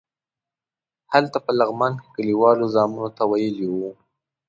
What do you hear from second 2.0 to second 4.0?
کې کلیوالو زامنو ته ویلي وو.